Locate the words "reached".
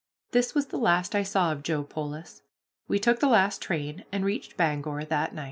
4.25-4.57